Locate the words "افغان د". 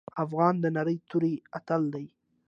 0.23-0.65